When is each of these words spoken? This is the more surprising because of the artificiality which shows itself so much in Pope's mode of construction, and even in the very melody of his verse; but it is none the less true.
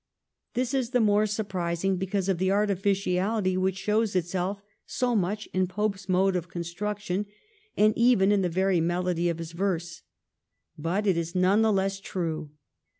This 0.55 0.73
is 0.73 0.89
the 0.89 0.99
more 0.99 1.27
surprising 1.27 1.97
because 1.97 2.27
of 2.27 2.39
the 2.39 2.49
artificiality 2.49 3.55
which 3.55 3.77
shows 3.77 4.15
itself 4.15 4.63
so 4.87 5.15
much 5.15 5.47
in 5.53 5.67
Pope's 5.67 6.09
mode 6.09 6.35
of 6.35 6.47
construction, 6.47 7.27
and 7.77 7.93
even 7.95 8.31
in 8.31 8.41
the 8.41 8.49
very 8.49 8.81
melody 8.81 9.29
of 9.29 9.37
his 9.37 9.51
verse; 9.51 10.01
but 10.75 11.05
it 11.05 11.17
is 11.17 11.35
none 11.35 11.61
the 11.61 11.71
less 11.71 11.99
true. 11.99 12.49